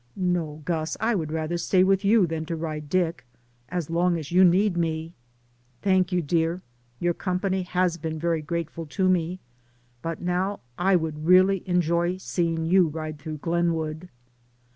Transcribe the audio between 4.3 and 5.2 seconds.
you need me."